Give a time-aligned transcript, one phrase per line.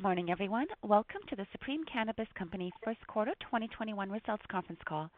[0.00, 0.64] Good morning, everyone.
[0.82, 5.10] Welcome to the Supreme Cannabis Company first quarter 2021 results conference call.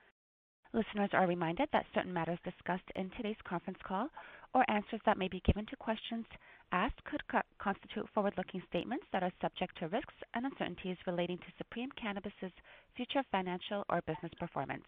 [0.72, 4.08] Listeners are reminded that certain matters discussed in today's conference call
[4.54, 6.26] or answers that may be given to questions
[6.72, 7.22] asked could
[7.60, 12.50] constitute forward-looking statements that are subject to risks and uncertainties relating to Supreme Cannabis's
[12.96, 14.82] future financial or business performance.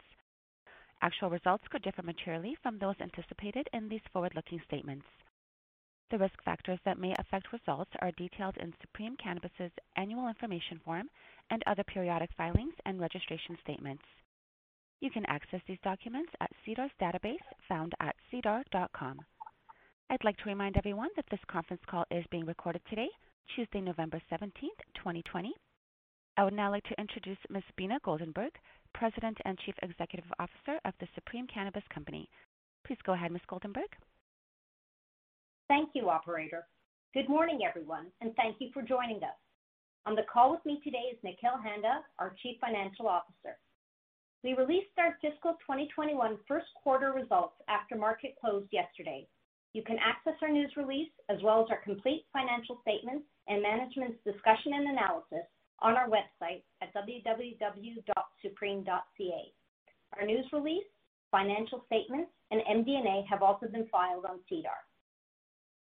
[1.02, 5.06] Actual results could differ materially from those anticipated in these forward-looking statements.
[6.10, 11.08] The risk factors that may affect results are detailed in Supreme Cannabis's annual information form
[11.50, 14.04] and other periodic filings and registration statements.
[15.00, 19.20] You can access these documents at SEDAR's database found at sedar.com.
[20.10, 23.08] I'd like to remind everyone that this conference call is being recorded today,
[23.54, 25.52] Tuesday, November 17th, 2020.
[26.36, 27.62] I would now like to introduce Ms.
[27.78, 28.50] Beena Goldenberg,
[28.92, 32.28] President and Chief Executive Officer of the Supreme Cannabis Company.
[32.86, 33.42] Please go ahead, Ms.
[33.50, 33.92] Goldenberg.
[35.68, 36.66] Thank you, operator.
[37.14, 39.32] Good morning, everyone, and thank you for joining us.
[40.04, 43.56] On the call with me today is Nikhil Handa, our Chief Financial Officer.
[44.42, 49.26] We released our fiscal 2021 first quarter results after market closed yesterday.
[49.72, 54.22] You can access our news release as well as our complete financial statements and management's
[54.22, 55.48] discussion and analysis
[55.80, 59.52] on our website at www.supreme.ca.
[60.20, 60.84] Our news release,
[61.30, 64.76] financial statements, and MD&A have also been filed on SEDAR.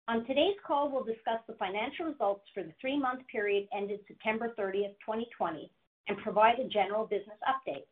[0.08, 4.94] On today's call, we'll discuss the financial results for the three-month period ended September 30th,
[5.02, 5.68] 2020,
[6.06, 7.86] and provide a general business update.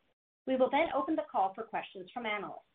[0.47, 2.71] We will then open the call for questions from analysts.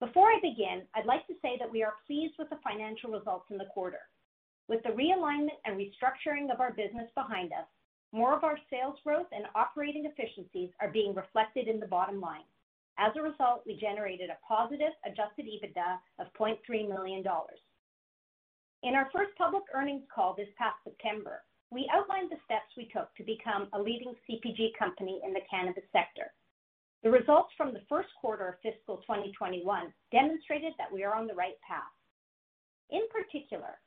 [0.00, 3.46] Before I begin, I'd like to say that we are pleased with the financial results
[3.52, 4.00] in the quarter.
[4.66, 7.70] With the realignment and restructuring of our business behind us,
[8.10, 12.50] more of our sales growth and operating efficiencies are being reflected in the bottom line.
[12.98, 17.60] As a result, we generated a positive adjusted EBITDA of 0.3 million dollars.
[18.82, 23.14] In our first public earnings call this past September, we outlined the steps we took
[23.14, 26.34] to become a leading CPG company in the cannabis sector.
[27.04, 29.62] The results from the first quarter of fiscal 2021
[30.10, 31.94] demonstrated that we are on the right path.
[32.90, 33.78] In particular,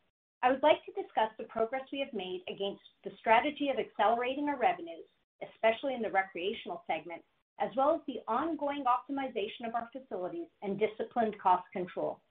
[0.41, 4.47] I would like to discuss the progress we have made against the strategy of accelerating
[4.47, 5.03] our revenues,
[5.43, 7.21] especially in the recreational segment,
[7.59, 12.21] as well as the ongoing optimization of our facilities and disciplined cost control.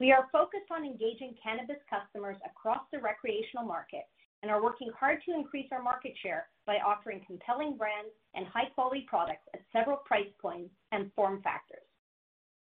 [0.00, 4.06] We are focused on engaging cannabis customers across the recreational market
[4.42, 9.06] and are working hard to increase our market share by offering compelling brands and high-quality
[9.08, 11.82] products at several price points and form factors.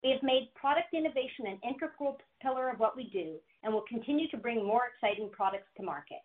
[0.04, 4.28] We have made product innovation an integral pillar of what we do and will continue
[4.30, 6.22] to bring more exciting products to market.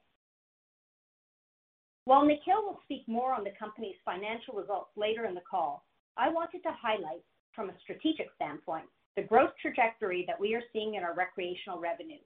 [2.05, 5.83] While Nikhil will speak more on the company's financial results later in the call,
[6.17, 7.23] I wanted to highlight,
[7.55, 8.85] from a strategic standpoint,
[9.15, 12.23] the growth trajectory that we are seeing in our recreational revenues.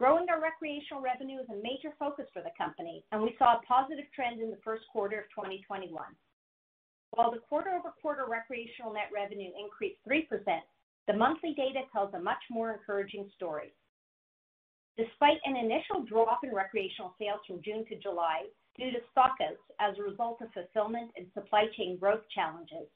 [0.00, 3.62] Growing our recreational revenue is a major focus for the company, and we saw a
[3.62, 5.94] positive trend in the first quarter of 2021.
[7.12, 10.26] While the quarter-over-quarter recreational net revenue increased 3%,
[11.06, 13.72] the monthly data tells a much more encouraging story.
[14.96, 19.96] Despite an initial drop in recreational sales from June to July due to stockouts as
[19.98, 22.90] a result of fulfillment and supply chain growth challenges,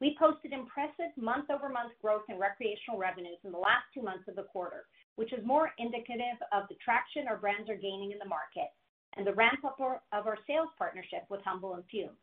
[0.00, 4.46] we posted impressive month-over-month growth in recreational revenues in the last two months of the
[4.46, 4.86] quarter,
[5.16, 8.70] which is more indicative of the traction our brands are gaining in the market
[9.16, 12.14] and the ramp-up of our sales partnership with Humble and Fume.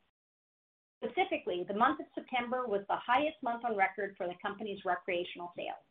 [1.03, 5.51] Specifically, the month of September was the highest month on record for the company's recreational
[5.57, 5.83] sales.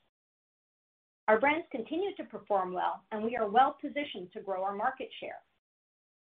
[1.28, 5.40] Our brands continue to perform well, and we are well-positioned to grow our market share.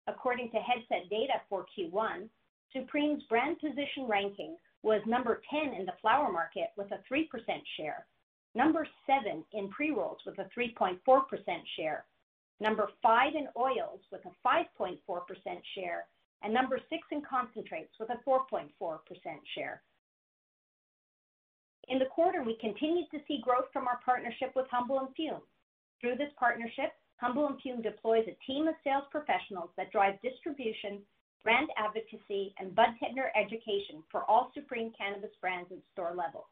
[0.09, 2.29] According to Headset data for Q1,
[2.75, 7.27] Supreme's brand position ranking was number 10 in the flower market with a 3%
[7.77, 8.07] share,
[8.55, 10.99] number seven in pre-rolls with a 3.4%
[11.77, 12.05] share,
[12.61, 14.97] number five in oils with a 5.4%
[15.75, 16.07] share,
[16.43, 18.69] and number six in concentrates with a 4.4%
[19.55, 19.83] share.
[21.89, 25.43] In the quarter, we continued to see growth from our partnership with Humble and Fume.
[26.01, 31.01] Through this partnership, Humble and Fume deploys a team of sales professionals that drive distribution,
[31.43, 36.49] brand advocacy, and budtender education for all Supreme Cannabis brands at store level.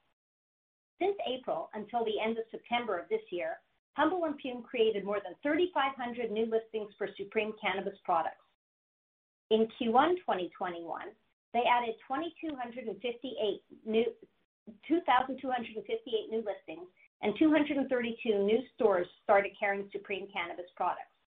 [1.00, 3.60] Since April until the end of September of this year,
[3.96, 8.44] Humble and Fume created more than 3,500 new listings for Supreme Cannabis products.
[9.50, 10.86] In Q1 2021,
[11.52, 14.06] they added 2,258 new
[16.38, 16.86] listings
[17.22, 21.17] and 232 new stores started carrying Supreme Cannabis products.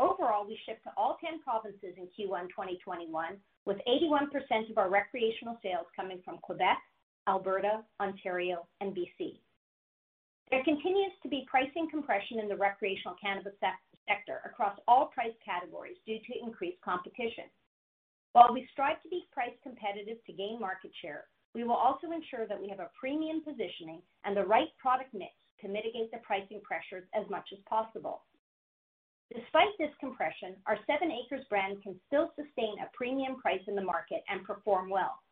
[0.00, 3.36] Overall, we shipped to all 10 provinces in Q1 2021,
[3.66, 6.80] with 81% of our recreational sales coming from Quebec,
[7.28, 9.36] Alberta, Ontario, and BC.
[10.50, 16.00] There continues to be pricing compression in the recreational cannabis sector across all price categories
[16.06, 17.52] due to increased competition.
[18.32, 21.24] While we strive to be price competitive to gain market share,
[21.54, 25.36] we will also ensure that we have a premium positioning and the right product mix
[25.60, 28.22] to mitigate the pricing pressures as much as possible.
[29.32, 34.24] Despite this compression, our 7ACRES brand can still sustain a premium price in the market
[34.28, 35.22] and perform well.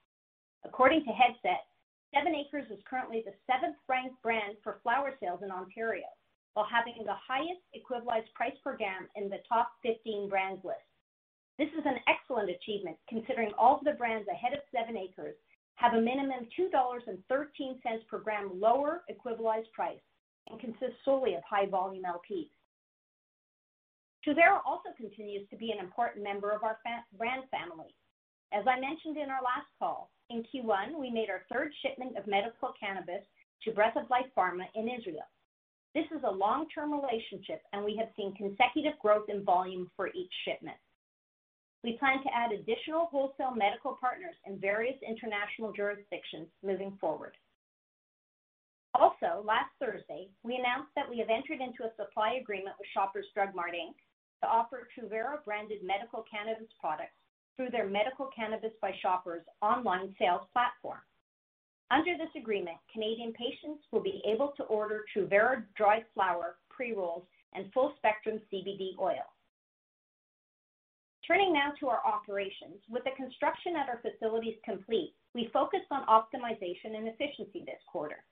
[0.64, 1.66] According to Headset,
[2.14, 6.06] 7ACRES is currently the seventh-ranked brand for flower sales in Ontario,
[6.54, 10.78] while having the highest equivalized price per gram in the top 15 brands list.
[11.58, 15.34] This is an excellent achievement considering all of the brands ahead of 7ACRES
[15.74, 19.98] have a minimum $2.13 per gram lower equivalized price
[20.48, 22.50] and consist solely of high-volume LPs.
[24.28, 26.76] Truverra also continues to be an important member of our
[27.16, 27.96] brand family.
[28.52, 32.26] As I mentioned in our last call, in Q1, we made our third shipment of
[32.26, 33.24] medical cannabis
[33.64, 35.24] to Breath of Life Pharma in Israel.
[35.94, 40.32] This is a long-term relationship, and we have seen consecutive growth in volume for each
[40.44, 40.76] shipment.
[41.82, 47.32] We plan to add additional wholesale medical partners in various international jurisdictions moving forward.
[48.92, 53.26] Also, last Thursday, we announced that we have entered into a supply agreement with Shoppers
[53.32, 53.96] Drug Mart, Inc.
[54.42, 57.16] to offer Truverra-branded medical cannabis products
[57.56, 61.00] through their Medical Cannabis by Shoppers online sales platform.
[61.90, 67.24] Under this agreement, Canadian patients will be able to order Truverra dried flower, pre-rolls,
[67.54, 69.24] and full-spectrum CBD oil.
[71.26, 72.80] Turning now to our operations.
[72.88, 78.24] With the construction at our facilities complete, we focused on optimization and efficiency this quarter.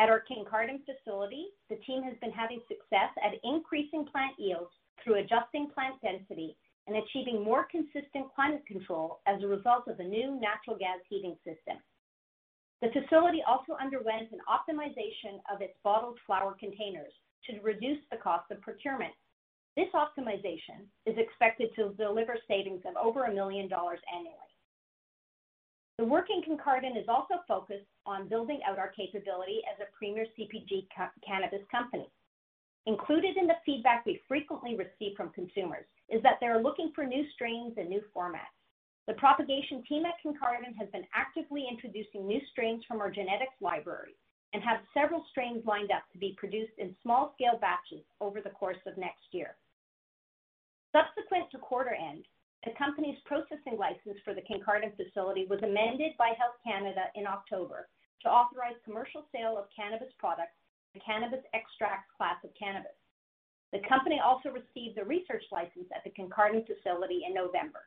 [0.00, 5.20] At our Kincardine facility, the team has been having success at increasing plant yields through
[5.20, 6.56] adjusting plant density
[6.86, 11.36] and achieving more consistent climate control as a result of the new natural gas heating
[11.44, 11.78] system.
[12.82, 17.12] The facility also underwent an optimization of its bottled flower containers
[17.46, 19.12] to reduce the cost of procurement.
[19.76, 24.36] This optimization is expected to deliver savings of over 1 million dollars annually.
[25.98, 30.24] The work in Kincardine is also focused on building out our capability as a premier
[30.38, 30.88] CPG
[31.26, 32.10] cannabis company.
[32.86, 37.04] Included in the feedback we frequently receive from consumers is that they are looking for
[37.04, 38.56] new strains and new formats.
[39.06, 44.16] The propagation team at Kincardine has been actively introducing new strains from our genetics library
[44.52, 48.80] and have several strains lined up to be produced in small-scale batches over the course
[48.86, 49.56] of next year.
[50.92, 52.24] Subsequent to quarter end,
[52.64, 57.88] the company's processing license for the Kincardine facility was amended by Health Canada in October
[58.22, 60.59] to authorize commercial sale of cannabis products
[60.94, 62.96] the cannabis extract class of cannabis.
[63.72, 67.86] The company also received a research license at the Kincardine facility in November.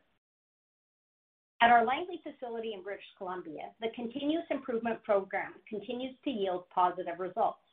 [1.61, 7.19] At our Langley facility in British Columbia, the continuous improvement program continues to yield positive
[7.19, 7.63] results.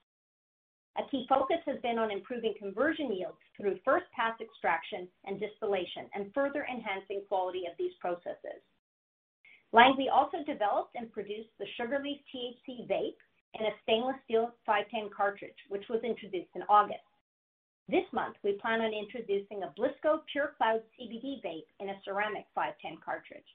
[0.99, 6.35] A key focus has been on improving conversion yields through first-pass extraction and distillation and
[6.35, 8.63] further enhancing quality of these processes.
[9.73, 13.23] Langley also developed and produced the SugarLeaf THC vape
[13.59, 17.03] in a stainless steel 510 cartridge, which was introduced in August.
[17.89, 22.47] This month, we plan on introducing a BLISSCO Pure Cloud CBD vape in a ceramic
[22.55, 23.51] 510 cartridge.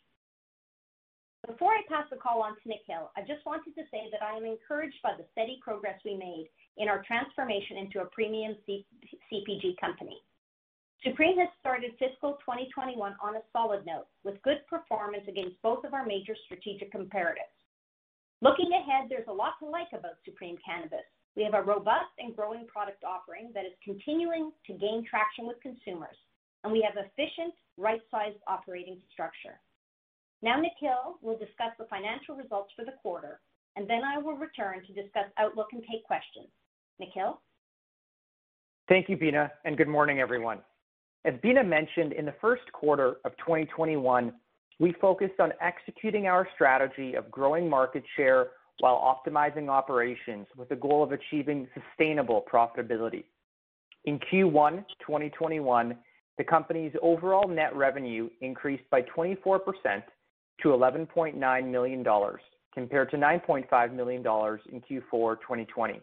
[1.47, 4.35] Before I pass the call on to Nikhil, I just wanted to say that I
[4.35, 9.77] am encouraged by the steady progress we made in our transformation into a premium CPG
[9.79, 10.19] company.
[11.03, 15.93] Supreme has started fiscal 2021 on a solid note, with good performance against both of
[15.93, 17.54] our major strategic imperatives.
[18.41, 21.05] Looking ahead, there's a lot to like about Supreme Cannabis.
[21.35, 25.61] We have a robust and growing product offering that is continuing to gain traction with
[25.61, 26.15] consumers,
[26.63, 29.59] and we have efficient, right-sized operating structure.
[30.41, 33.39] Now Nikhil will discuss the financial results for the quarter,
[33.75, 36.47] and then I will return to discuss outlook and take questions.
[36.99, 37.41] Nikhil?
[38.87, 40.59] Thank you, Beena, and good morning, everyone.
[41.25, 44.31] As Beena mentioned, in the first quarter of 2021,
[44.79, 48.47] we focused on executing our strategy of growing market share
[48.79, 53.23] while optimizing operations with the goal of achieving sustainable profitability.
[54.03, 55.95] In Q1 2021,
[56.37, 59.61] the company's overall net revenue increased by 24%
[60.61, 62.41] to 11.9 million dollars,
[62.73, 66.01] compared to 9.5 million dollars in Q4 2020.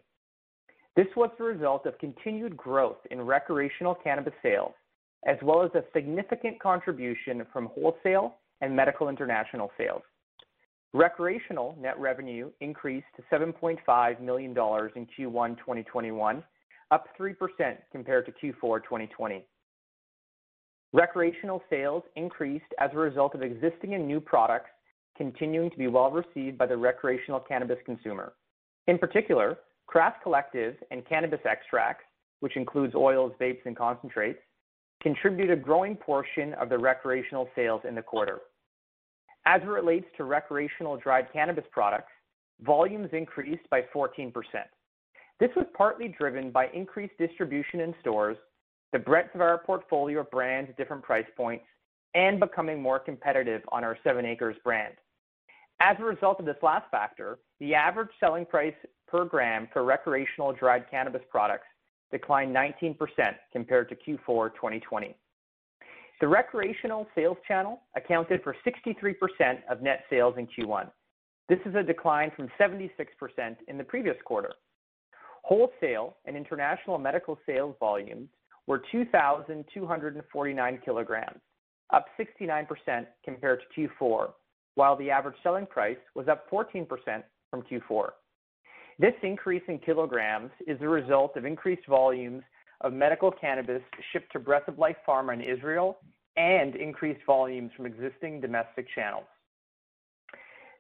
[0.97, 4.73] This was the result of continued growth in recreational cannabis sales,
[5.27, 10.03] as well as a significant contribution from wholesale and medical international sales.
[10.95, 16.43] Recreational net revenue increased to 7.5 million dollars in Q1 2021,
[16.91, 17.35] up 3%
[17.91, 19.45] compared to Q4 2020.
[20.93, 24.71] Recreational sales increased as a result of existing and new products
[25.17, 28.35] continuing to be well received by the recreational cannabis consumer.
[28.87, 32.05] In particular, Craft Collective and cannabis extracts,
[32.41, 34.39] which includes oils, vapes, and concentrates,
[35.03, 38.41] contribute a growing portion of the recreational sales in the quarter.
[39.45, 42.13] As it relates to recreational dried cannabis products,
[42.61, 44.33] volumes increased by 14%.
[45.41, 48.37] This was partly driven by increased distribution in stores,
[48.93, 51.65] the breadth of our portfolio of brands at different price points,
[52.15, 54.95] and becoming more competitive on our 7ACRES brand.
[55.81, 58.75] As a result of this last factor, the average selling price
[59.09, 61.67] per gram for recreational dried cannabis products
[62.13, 62.97] declined 19%
[63.51, 65.17] compared to Q4 2020.
[66.23, 70.89] The recreational sales channel accounted for 63% of net sales in Q1.
[71.49, 72.91] This is a decline from 76%
[73.67, 74.53] in the previous quarter.
[75.43, 78.29] Wholesale and international medical sales volumes
[78.69, 81.41] were 2,249 kilograms,
[81.93, 82.69] up 69%
[83.25, 84.31] compared to Q4,
[84.77, 86.87] while the average selling price was up 14%
[87.51, 88.11] from Q4.
[89.01, 92.45] This increase in kilograms is the result of increased volumes
[92.83, 95.99] of medical cannabis shipped to Breath of Life Pharma in Israel
[96.37, 99.25] and increased volumes from existing domestic channels.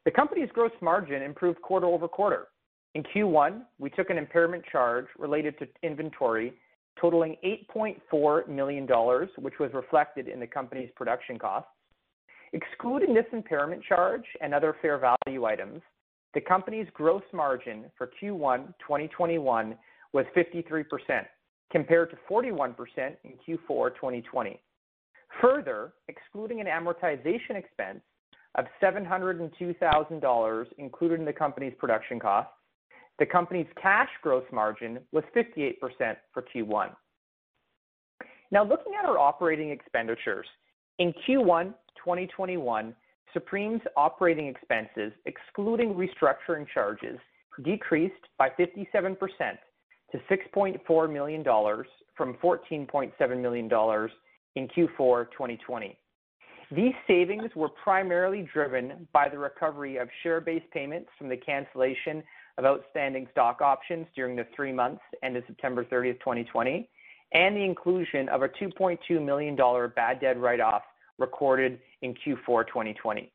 [0.04, 2.48] The company's gross margin improved quarter-over-quarter.
[2.94, 6.54] In Q1, we took an impairment charge related to inventory
[7.00, 7.36] totaling
[7.74, 11.70] 8.4 million dollars, which was reflected in the company's production costs.
[12.52, 15.80] Excluding this impairment charge and other fair value items,
[16.34, 19.74] the company's gross margin for Q1 2021
[20.12, 20.84] was 53%,
[21.72, 22.74] compared to 41%
[23.24, 24.60] in Q4 2020.
[25.40, 28.00] Further, excluding an amortization expense
[28.56, 32.52] of 702,000 dollars included in the company's production costs,
[33.18, 35.76] the company's cash gross margin was 58%
[36.32, 36.90] for Q1.
[38.50, 40.46] Now looking at our operating expenditures.
[40.98, 42.94] In Q1 2021,
[43.32, 47.18] Supreme's operating expenses, excluding restructuring charges,
[47.64, 49.16] decreased by 57%
[50.12, 54.10] to 6.4 million dollars from 14.7 million dollars
[54.54, 55.96] in Q4 2020.
[56.74, 62.22] These savings were primarily driven by the recovery of share-based payments from the cancellation
[62.58, 66.88] of outstanding stock options during the three months ended September 30th, 2020,
[67.32, 70.82] and the inclusion of a 2.2 million dollar bad debt write-off
[71.18, 73.30] recorded in Q4 2020.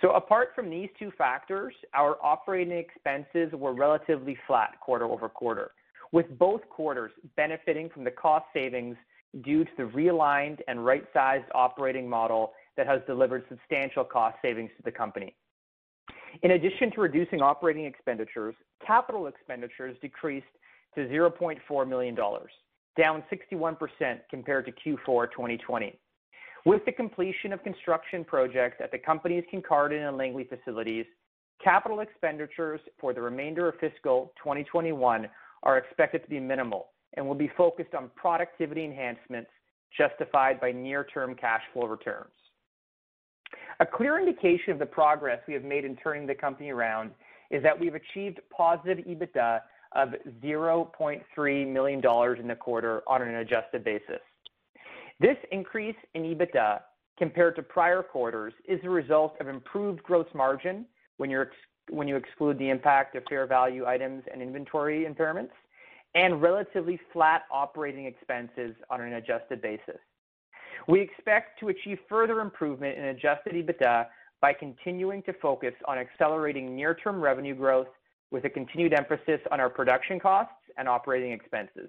[0.00, 5.70] So Apart from these two factors, our operating expenses were relatively flat quarter-over-quarter,
[6.12, 8.96] with both quarters benefiting from the cost savings
[9.42, 14.82] due to the realigned and right-sized operating model that has delivered substantial cost savings to
[14.82, 15.34] the company.
[16.42, 18.54] In addition to reducing operating expenditures,
[18.84, 20.46] capital expenditures decreased
[20.94, 22.52] to 0.4 million dollars,
[22.96, 23.76] down 61%
[24.30, 25.98] compared to Q4 2020.
[26.64, 31.06] With the completion of construction projects at the company's Kincardine and Langley facilities,
[31.62, 35.28] capital expenditures for the remainder of fiscal 2021
[35.62, 39.50] are expected to be minimal and will be focused on productivity enhancements
[39.96, 42.32] justified by near-term cash flow returns.
[43.80, 47.10] A clear indication of the progress we have made in turning the company around
[47.50, 49.60] is that we've achieved positive EBITDA
[49.94, 50.10] of
[50.42, 54.20] 0.3 million dollars in the quarter on an adjusted basis.
[55.20, 56.80] This increase in EBITDA
[57.18, 60.86] compared to prior quarters is a result of improved gross margin
[61.18, 61.28] when
[61.90, 65.50] you exclude the impact of fair value items and inventory impairments,
[66.14, 69.98] and relatively flat operating expenses on an adjusted basis.
[70.88, 74.06] We expect to achieve further improvement in adjusted EBITDA
[74.40, 77.88] by continuing to focus on accelerating near-term revenue growth
[78.30, 81.88] with a continued emphasis on our production costs and operating expenses.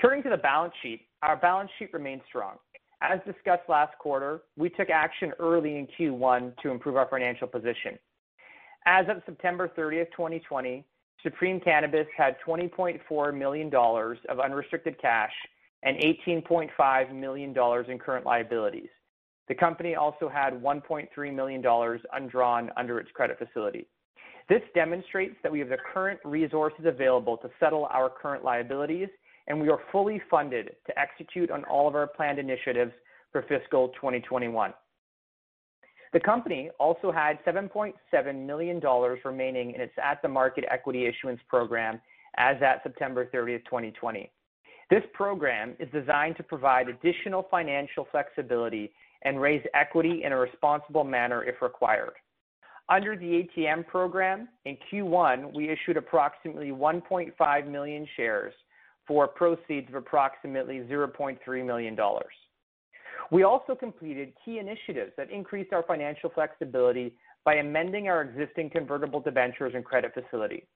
[0.00, 2.56] Turning to the balance sheet, our balance sheet remains strong.
[3.02, 7.98] As discussed last quarter, we took action early in Q1 to improve our financial position.
[8.86, 10.84] As of September 30th, 2020,
[11.22, 15.32] Supreme Cannabis had 20.4 million dollars of unrestricted cash
[15.84, 18.88] and 18.5 million dollars in current liabilities.
[19.48, 23.86] The company also had 1.3 million dollars undrawn under its credit facility.
[24.48, 29.08] This demonstrates that we have the current resources available to settle our current liabilities,
[29.46, 32.92] and we are fully funded to execute on all of our planned initiatives
[33.30, 34.74] for fiscal 2021.
[36.12, 42.00] The company also had 7.7 million dollars remaining in its at-the-market equity issuance program
[42.36, 44.30] as at September 30, 2020.
[44.90, 48.92] This program is designed to provide additional financial flexibility
[49.22, 52.14] and raise equity in a responsible manner if required.
[52.88, 58.52] Under the ATM program, in Q1, we issued approximately 1.5 million shares
[59.06, 62.34] for proceeds of approximately 0.3 million dollars.
[63.30, 67.14] We also completed key initiatives that increased our financial flexibility
[67.44, 70.66] by amending our existing convertible debentures and credit facility.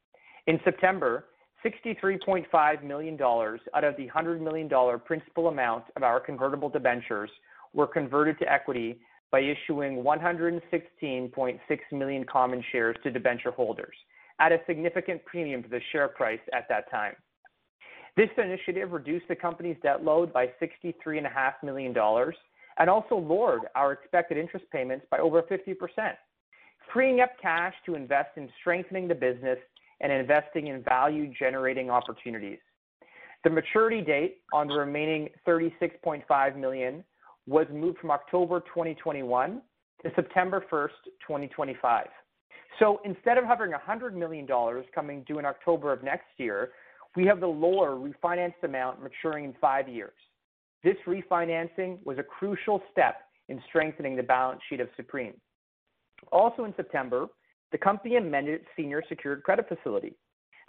[0.46, 1.26] In September,
[1.64, 7.30] 63.5 million dollars out of the 100 million dollar principal amount of our convertible debentures
[7.72, 9.00] were converted to equity
[9.30, 11.58] by issuing 116.6
[11.92, 13.96] million common shares to debenture holders
[14.38, 17.14] at a significant premium to the share price at that time.
[18.16, 22.34] This initiative reduced the company's debt load by 63.5 million dollars
[22.78, 25.76] and also lowered our expected interest payments by over 50%,
[26.92, 29.58] freeing up cash to invest in strengthening the business
[30.00, 32.58] and investing in value-generating opportunities.
[33.44, 37.04] The maturity date on the remaining 36.5 million
[37.46, 39.62] was moved from October 2021
[40.02, 40.88] to September 1,
[41.26, 42.06] 2025.
[42.78, 46.72] So Instead of having 100 million dollars coming due in October of next year,
[47.16, 50.14] we have the lower refinanced amount maturing in five years.
[50.84, 53.16] This refinancing was a crucial step
[53.48, 55.34] in strengthening the balance sheet of Supreme.
[56.30, 57.26] Also in September,
[57.72, 60.14] the company amended its senior secured credit facility.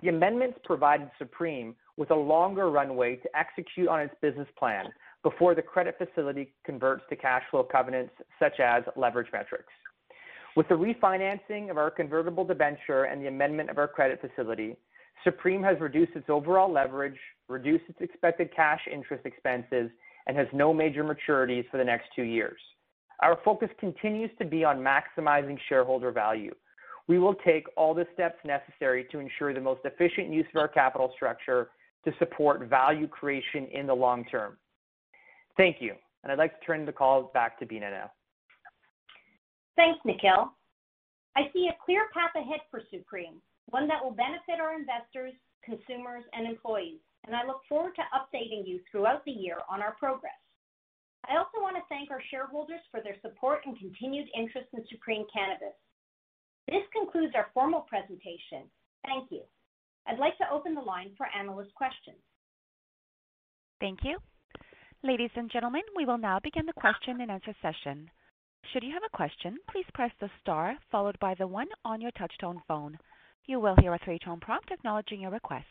[0.01, 4.86] The amendments provided Supreme with a longer runway to execute on its business plan
[5.24, 9.74] before the credit facility converts to cash flow covenants such as leverage metrics.
[10.56, 14.77] With the refinancing of our convertible debenture and the amendment of our credit facility,
[15.24, 19.90] Supreme has reduced its overall leverage, reduced its expected cash interest expenses,
[20.28, 22.60] and has no major maturities for the next two years.
[23.22, 26.54] Our focus continues to be on maximizing shareholder value.
[27.08, 30.68] We will take all the steps necessary to ensure the most efficient use of our
[30.68, 31.70] capital structure
[32.06, 34.58] to support value creation in the long term.
[35.56, 35.94] Thank you.
[36.24, 38.12] And I'd like to turn the call back to Beena now.
[39.75, 40.51] Thanks, Nikhil.
[41.36, 46.24] I see a clear path ahead for Supreme, one that will benefit our investors, consumers,
[46.34, 50.40] and employees, and I look forward to updating you throughout the year on our progress.
[51.27, 55.25] I also want to thank our shareholders for their support and continued interest in Supreme
[55.34, 55.75] Cannabis.
[56.68, 58.72] This concludes our formal presentation.
[59.03, 59.42] Thank you.
[60.08, 62.18] I'd like to open the line for analyst questions.
[63.82, 64.18] Thank you.
[65.03, 68.10] Ladies and gentlemen, we will now begin the question-and-answer session.
[68.72, 72.12] Should you have a question, please press the star followed by the one on your
[72.12, 72.98] touch-tone phone.
[73.48, 75.66] You will hear a three-tone prompt acknowledging your request.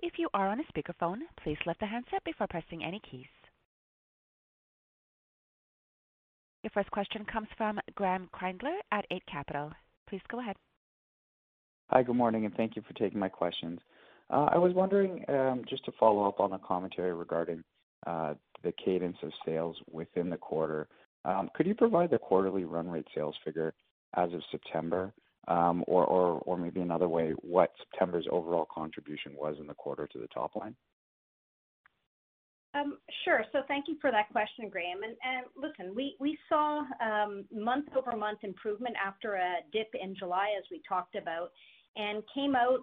[0.00, 3.26] If you are on a speakerphone, please lift the handset before pressing any keys.
[6.62, 9.72] Your first question comes from Graeme Kreindler at Eight Capital.
[10.08, 10.56] Please go ahead.
[11.90, 13.78] Hi, good morning, and thank you for taking my questions.
[14.30, 17.62] Uh, I was wondering, um, just to follow up on the commentary regarding
[18.06, 20.88] uh, the cadence of sales within the quarter.
[21.26, 23.74] Um, could you provide the quarterly run rate sales figure
[24.16, 25.12] as of September?
[25.48, 30.26] Um, or maybe another way, what September's overall contribution was in the quarter to the
[30.28, 30.74] top line?
[32.74, 33.44] Um, sure.
[33.52, 35.00] So thank you for that question, Graeme.
[35.56, 41.52] Listen, we saw um, month-over-month improvement after a dip in July, as we talked about,
[41.96, 42.80] and came out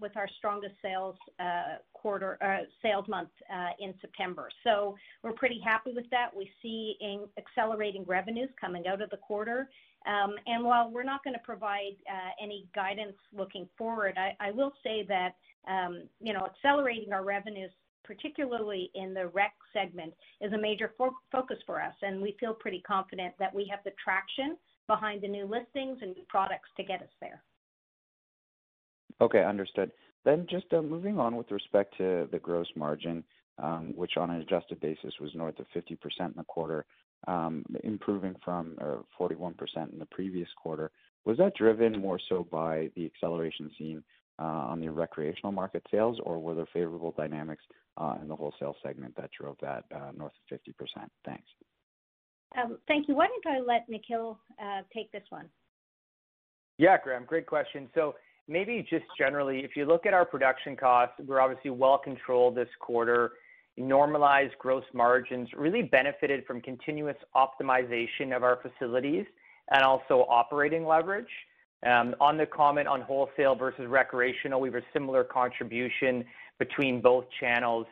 [0.00, 4.48] with our strongest sales uh quarter uh sales month uh, in September.
[4.64, 6.30] So we're pretty happy with that.
[6.36, 6.96] We see
[7.38, 9.68] accelerating revenues coming out of the quarter.
[10.08, 15.04] Um, and while we're not gonna provide uh, any guidance looking forward, I will say
[15.08, 15.34] that
[15.68, 17.70] um, you know, accelerating our revenues,
[18.04, 20.94] particularly in the rec segment, is a major
[21.30, 25.28] focus for us, and we feel pretty confident that we have the traction behind the
[25.28, 27.42] new listings and new products to get us there.
[29.20, 29.90] Okay, understood.
[30.24, 33.22] Then just uh, moving on with respect to the gross margin,
[33.58, 36.86] um, which on an adjusted basis was north of 50% in the quarter,
[37.26, 39.54] Um, improving from uh, 41%
[39.92, 40.90] in the previous quarter.
[41.24, 44.04] Was that driven more so by the acceleration seen
[44.38, 47.64] uh, on the recreational market sales, or were there favorable dynamics
[47.96, 49.84] uh, in the wholesale segment that drove that
[50.16, 51.08] north of 50%?
[51.24, 51.42] Thanks.
[52.56, 53.16] Um, thank you.
[53.16, 54.38] Why don't I let Nikhil
[54.94, 55.50] take this one?
[56.78, 57.90] Yeah, Graeme, great question.
[57.94, 58.14] So
[58.46, 62.68] maybe just generally, if you look at our production costs, we're obviously well controlled this
[62.80, 63.32] quarter.
[63.78, 69.24] Normalized gross margins really benefited from continuous optimization of our facilities
[69.70, 71.30] and also operating leverage.
[71.86, 76.24] Um, on the comment on wholesale versus recreational, we a similar contribution
[76.58, 77.86] between both channels.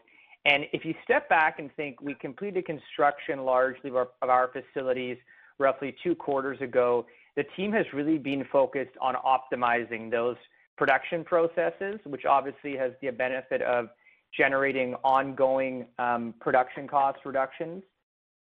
[0.44, 5.18] And If you step back and think we completed construction largely of our facilities
[5.58, 10.36] roughly two quarters ago, the team has really been focused on optimizing those
[10.76, 13.88] production processes, which obviously has the benefit of
[14.36, 17.82] generating ongoing um, production cost reductions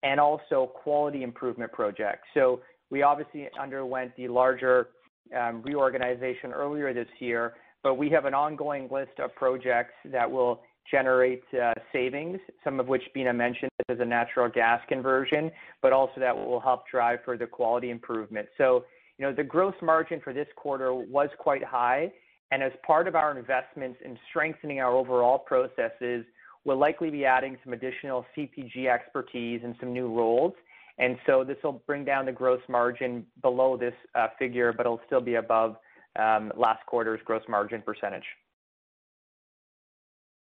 [0.03, 2.27] and also quality improvement projects.
[2.33, 4.89] So we obviously underwent the larger
[5.37, 7.53] um, reorganization earlier this year,
[7.83, 12.87] but we have an ongoing list of projects that will generate uh, savings, some of
[12.87, 17.47] which Beena mentioned as a natural gas conversion, but also that will help drive further
[17.47, 18.47] quality improvement.
[18.57, 18.85] So,
[19.17, 22.11] you know, the gross margin for this quarter was quite high,
[22.55, 26.23] and as part of our investments in strengthening our overall processes,
[26.63, 30.53] we'll likely be adding some additional CPG expertise and some new roles.
[30.97, 35.01] And so this will bring down the gross margin below this uh, figure, but it'll
[35.05, 35.75] still be above
[36.17, 38.23] um, last quarter's gross margin percentage.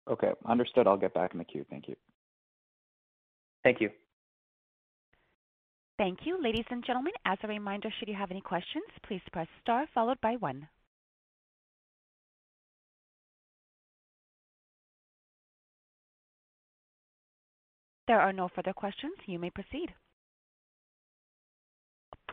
[0.09, 0.31] Okay.
[0.46, 0.87] Understood.
[0.87, 1.66] I'll get back in the queue.
[1.68, 1.96] Thank you.
[3.64, 3.90] Thank you.
[5.98, 6.40] Thank you.
[6.40, 10.20] Ladies and gentlemen, as a reminder, should you have any questions, please press star followed
[10.20, 10.68] by one.
[18.07, 19.14] There are no further questions.
[19.27, 19.93] You may proceed.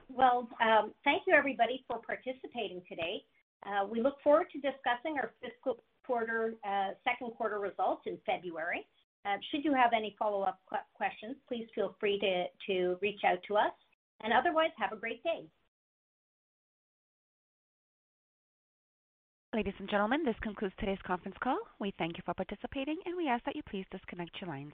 [0.10, 3.24] Well, um, thank you everybody for participating today.
[3.66, 8.86] Uh, we look forward to discussing our fiscal quarter, uh, second quarter results in February.
[9.26, 10.60] Uh, should you have any follow-up
[10.94, 13.72] questions, please feel free to, to reach out to us.
[14.24, 15.46] And Otherwise, have a great day.
[19.54, 21.58] Ladies and gentlemen, this concludes today's conference call.
[21.80, 24.74] We thank you for participating, and we ask that you please disconnect your lines.